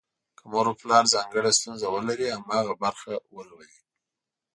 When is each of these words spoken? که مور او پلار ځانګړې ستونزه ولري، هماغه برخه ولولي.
که 0.37 0.43
مور 0.51 0.65
او 0.69 0.75
پلار 0.81 1.03
ځانګړې 1.13 1.51
ستونزه 1.59 1.87
ولري، 1.89 2.27
هماغه 2.37 2.73
برخه 2.83 3.13
ولولي. 3.35 3.79